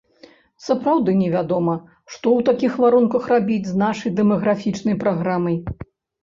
Сапраўды 0.67 1.11
не 1.17 1.27
вядома, 1.35 1.75
што 2.13 2.17
ў 2.17 2.39
такіх 2.47 2.79
варунках 2.85 3.29
рабіць 3.33 3.67
з 3.69 3.75
нашай 3.83 4.15
дэмаграфічнай 4.23 4.99
праграмай. 5.07 5.61